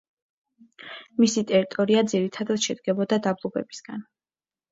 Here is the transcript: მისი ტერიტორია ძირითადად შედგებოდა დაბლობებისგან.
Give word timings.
მისი 1.23 1.43
ტერიტორია 1.51 2.01
ძირითადად 2.13 2.65
შედგებოდა 2.67 3.19
დაბლობებისგან. 3.27 4.01